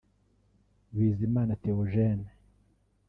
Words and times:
Bizimana 0.95 1.53
Theogene 1.61 2.27